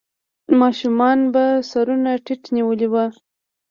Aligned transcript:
ماشومانو 0.61 1.25
به 1.33 1.45
سرونه 1.71 2.11
ټيټ 2.25 2.43
نيولې 2.55 2.87
وو. 2.93 3.05